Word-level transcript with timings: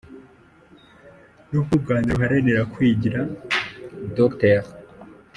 Nubwo 1.49 1.71
u 1.75 1.81
Rwanda 1.83 2.09
ruharanira 2.15 2.61
kwigira, 2.73 3.19
Dr. 4.17 4.61